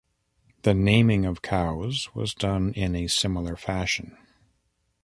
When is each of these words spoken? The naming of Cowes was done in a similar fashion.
The 0.63 0.73
naming 0.73 1.27
of 1.27 1.43
Cowes 1.43 2.09
was 2.15 2.33
done 2.33 2.73
in 2.73 2.95
a 2.95 3.05
similar 3.05 3.55
fashion. 3.55 4.17